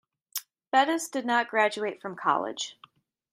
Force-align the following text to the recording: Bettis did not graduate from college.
Bettis 0.71 1.07
did 1.09 1.27
not 1.27 1.47
graduate 1.49 2.01
from 2.01 2.15
college. 2.15 2.75